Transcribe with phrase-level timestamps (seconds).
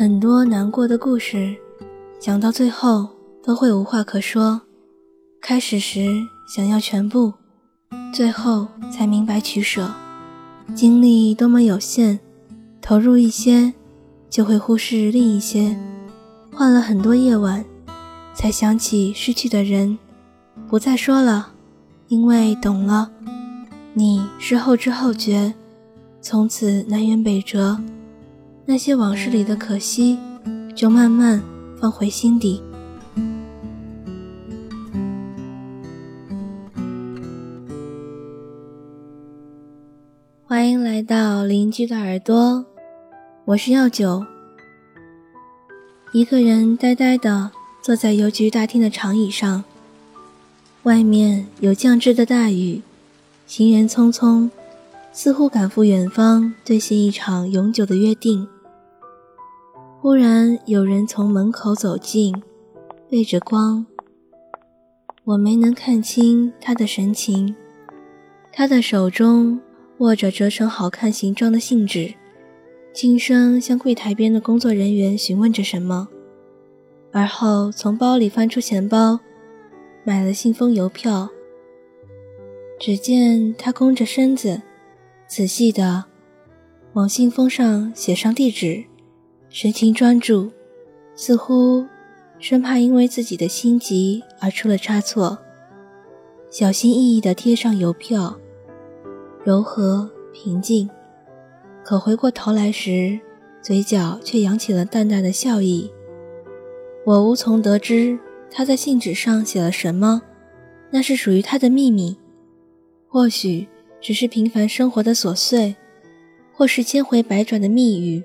[0.00, 1.54] 很多难过的故事，
[2.18, 3.06] 讲到最后
[3.44, 4.58] 都会无话可说。
[5.42, 7.34] 开始时想要全部，
[8.10, 9.92] 最后才明白取舍。
[10.74, 12.18] 精力多么有限，
[12.80, 13.74] 投入一些，
[14.30, 15.78] 就会忽视另一些。
[16.50, 17.62] 换了很多夜晚，
[18.32, 19.98] 才想起失去的人。
[20.66, 21.52] 不再说了，
[22.08, 23.10] 因为懂了。
[23.92, 25.52] 你是后知后觉，
[26.22, 27.78] 从此南辕北辙。
[28.70, 30.16] 那些往事里的可惜，
[30.76, 31.42] 就慢慢
[31.80, 32.62] 放回心底。
[40.44, 42.64] 欢迎来到邻居的耳朵，
[43.44, 44.24] 我是药酒。
[46.12, 47.50] 一个人呆呆的
[47.82, 49.64] 坐在邮局大厅的长椅上，
[50.84, 52.82] 外面有降枝的大雨，
[53.48, 54.48] 行人匆匆，
[55.12, 58.46] 似乎赶赴远方兑现一场永久的约定。
[60.02, 62.34] 忽然有人从门口走进，
[63.10, 63.84] 背着光。
[65.24, 67.54] 我没能看清他的神情，
[68.50, 69.60] 他的手中
[69.98, 72.14] 握着折成好看形状的信纸，
[72.94, 76.08] 轻声向柜台边的工作人员询问着什么，
[77.12, 79.20] 而后从包里翻出钱包，
[80.02, 81.28] 买了信封邮票。
[82.78, 84.62] 只见他弓着身子，
[85.26, 86.06] 仔细地
[86.94, 88.86] 往信封上写上地址。
[89.52, 90.48] 神情专注，
[91.16, 91.84] 似乎
[92.38, 95.36] 生怕因为自己的心急而出了差错，
[96.48, 98.38] 小心翼翼地贴上邮票，
[99.44, 100.88] 柔和平静。
[101.82, 103.18] 可回过头来时，
[103.60, 105.90] 嘴角却扬起了淡淡的笑意。
[107.04, 108.16] 我无从得知
[108.52, 110.22] 他在信纸上写了什么，
[110.90, 112.16] 那是属于他的秘密。
[113.08, 113.66] 或许
[114.00, 115.74] 只是平凡生活的琐碎，
[116.52, 118.22] 或是千回百转的密语。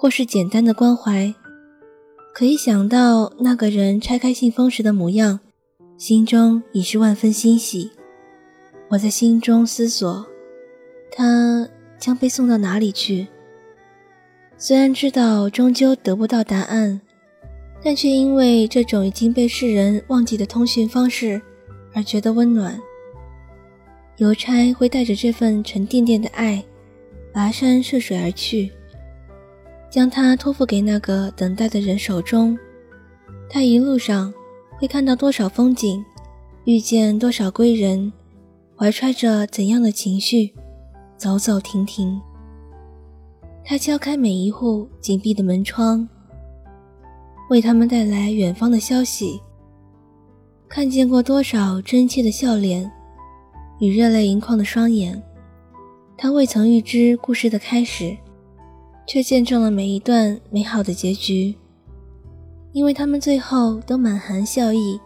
[0.00, 1.34] 或是简单的关怀，
[2.32, 5.40] 可以想到那个人拆开信封时的模样，
[5.96, 7.90] 心中已是万分欣喜。
[8.90, 10.24] 我在心中思索，
[11.10, 13.26] 他将被送到哪里去？
[14.56, 17.00] 虽然知道终究得不到答案，
[17.82, 21.42] 但却因为这种已经被世人忘记的通讯方式
[21.92, 22.80] 而觉得温暖。
[24.18, 26.64] 邮差会带着这份沉甸甸的爱，
[27.34, 28.70] 跋山涉水而去。
[29.90, 32.56] 将它托付给那个等待的人手中，
[33.48, 34.32] 他一路上
[34.78, 36.04] 会看到多少风景，
[36.64, 38.12] 遇见多少归人，
[38.76, 40.54] 怀揣着怎样的情绪，
[41.16, 42.20] 走走停停。
[43.64, 46.06] 他敲开每一户紧闭的门窗，
[47.48, 49.40] 为他们带来远方的消息。
[50.68, 52.90] 看见过多少真切的笑脸
[53.80, 55.22] 与热泪盈眶的双眼，
[56.16, 58.14] 他未曾预知故事的开始。
[59.08, 61.56] 却见证了每一段美好的结局，
[62.72, 65.00] 因为他们最后都满含笑意。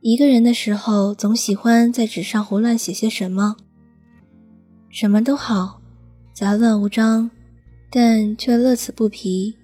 [0.00, 3.56] 一个人的时候，总喜欢在纸上胡乱写些什么，
[4.88, 5.82] 什么都好，
[6.32, 7.30] 杂乱无章。
[7.92, 9.54] 但却乐此不疲。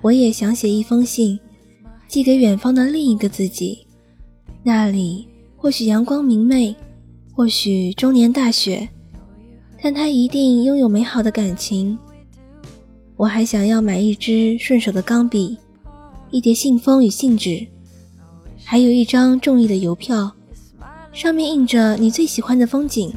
[0.00, 1.38] 我也想写一封信，
[2.06, 3.86] 寄给远方的另一个自己。
[4.62, 5.26] 那里
[5.56, 6.76] 或许阳光明媚，
[7.32, 8.88] 或许终年大雪，
[9.82, 11.98] 但他一定拥有美好的感情。
[13.16, 15.56] 我还想要买一支顺手的钢笔，
[16.30, 17.66] 一叠信封与信纸，
[18.64, 20.30] 还有一张中意的邮票，
[21.12, 23.12] 上面印着你最喜欢的风景。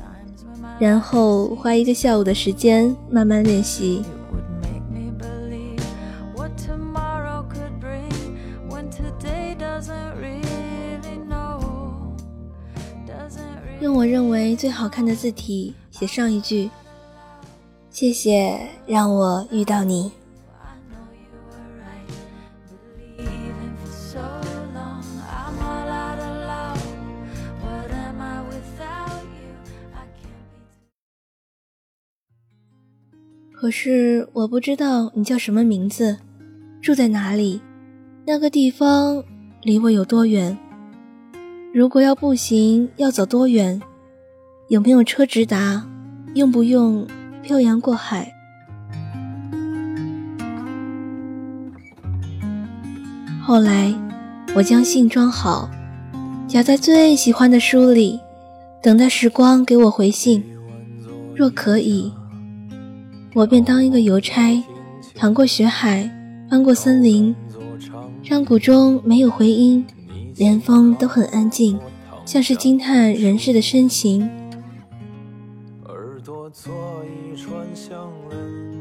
[0.80, 4.02] 然后花一个下午的时间慢慢练习。
[14.08, 16.70] 认为最好看的字体写上一句
[17.92, 20.12] ：“谢谢让我遇到你。”
[33.60, 36.18] 可是我不知道你叫什么名字，
[36.80, 37.60] 住在哪里，
[38.24, 39.24] 那个地方
[39.64, 40.56] 离我有多远？
[41.74, 43.82] 如果要步行，要走多远？
[44.70, 45.88] 有没有车直达？
[46.34, 47.08] 用不用
[47.42, 48.34] 漂洋过海？
[53.42, 53.94] 后来，
[54.54, 55.70] 我将信装好，
[56.50, 58.20] 夹在最喜欢的书里，
[58.84, 60.44] 等待时光给我回信。
[61.34, 62.12] 若可以，
[63.34, 64.62] 我便当一个邮差，
[65.16, 66.12] 淌过雪海，
[66.50, 67.34] 翻过森林，
[68.22, 69.86] 山谷中没有回音，
[70.36, 71.80] 连风都很安静，
[72.26, 74.30] 像是惊叹人世的深情。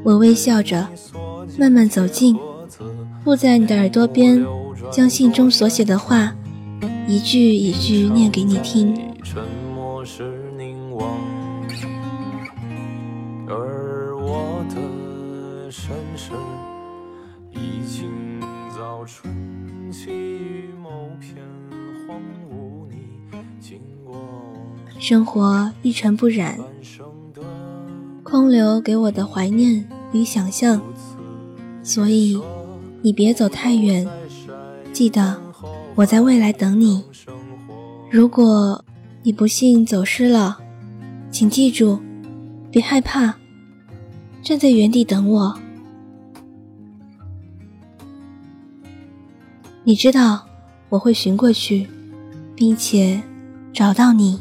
[0.06, 0.86] 我微笑着，
[1.58, 2.38] 慢慢走近，
[3.24, 4.46] 附在你的耳朵边，
[4.88, 6.32] 将信中所写的话，
[7.08, 8.96] 一句一句念给你听。
[25.00, 26.60] 生活一尘不染，
[28.22, 30.80] 空留给我的怀念与想象。
[31.82, 32.40] 所以，
[33.02, 34.06] 你别走太远，
[34.92, 35.40] 记得
[35.94, 37.04] 我在未来等你。
[38.10, 38.84] 如果
[39.22, 40.58] 你不幸走失了，
[41.30, 41.98] 请记住，
[42.70, 43.34] 别害怕，
[44.42, 45.58] 站在原地等我。
[49.84, 50.44] 你知道
[50.88, 51.86] 我会寻过去，
[52.56, 53.22] 并且
[53.72, 54.40] 找到你。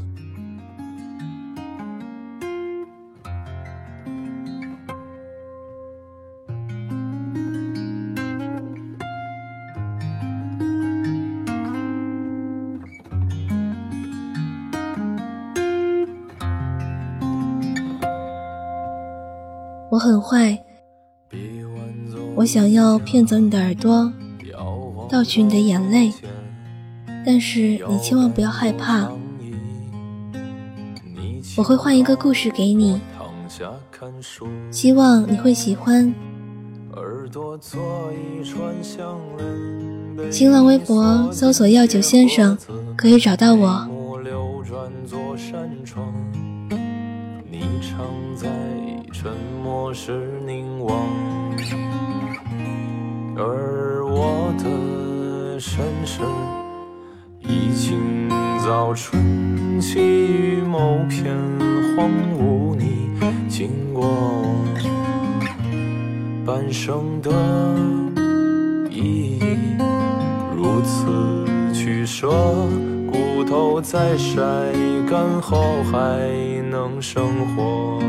[19.95, 20.61] 我很坏，
[22.35, 24.11] 我想要骗走你的耳朵。
[25.07, 26.11] 盗取你的眼泪，
[27.25, 29.09] 但是你千万不要害怕，
[31.55, 32.99] 我会换一个故事给你，
[34.69, 36.13] 希望你会喜欢。
[40.29, 42.57] 新浪微博搜索“药酒先生”
[42.97, 43.87] 可以找到我。
[47.49, 48.05] 你常
[48.35, 48.49] 在
[49.13, 49.33] 春
[49.93, 50.97] 时凝望
[53.37, 56.21] 而我的身世，
[57.39, 58.29] 已经
[58.59, 61.35] 早春起于某片
[61.95, 62.75] 荒芜。
[62.77, 63.09] 你
[63.47, 64.43] 经过
[66.45, 67.31] 半生的
[68.89, 69.77] 意义，
[70.55, 72.29] 如此取舍，
[73.11, 74.41] 骨头在晒
[75.09, 76.19] 干后还
[76.69, 77.23] 能生
[77.55, 77.99] 活。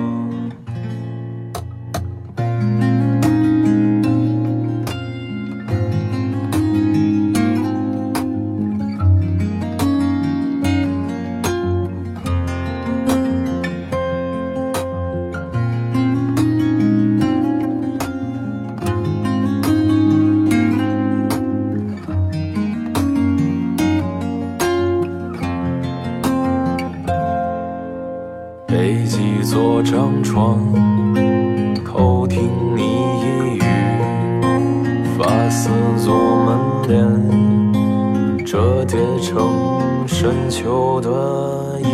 [35.47, 35.71] 发丝
[36.05, 36.59] 作门
[36.89, 41.89] 帘，折叠成深秋的阴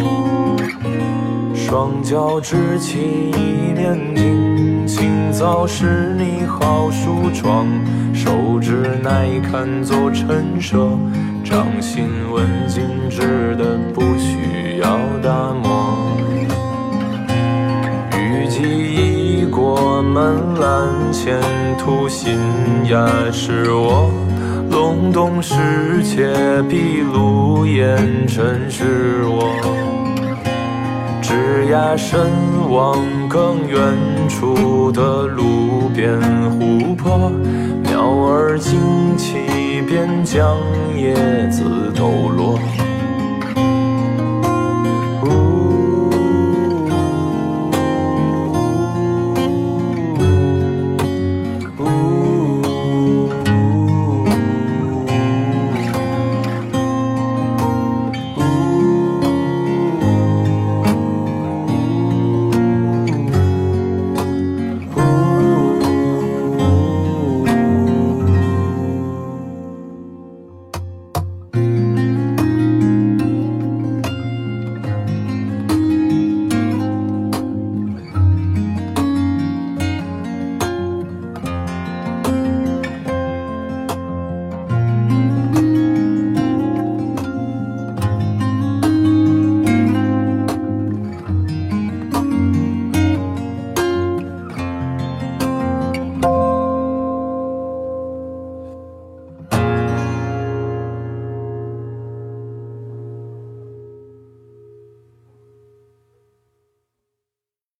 [0.00, 0.04] 影。
[1.54, 7.66] 双脚支起一面镜，清早是你好梳妆，
[8.12, 10.86] 手指耐看做陈设，
[11.42, 12.03] 掌心
[22.94, 24.08] 芽，是我
[24.70, 25.56] 隆冬时
[26.04, 26.32] 节
[26.68, 27.98] 闭路烟
[28.28, 29.50] 尘，是我
[31.20, 32.30] 枝桠深
[32.70, 33.80] 往更远
[34.28, 36.20] 处的路边
[36.52, 37.32] 湖泊，
[37.82, 38.78] 鸟儿惊
[39.16, 39.38] 起，
[39.88, 40.56] 便将
[40.94, 41.16] 叶
[41.50, 41.64] 子
[41.96, 42.60] 抖落。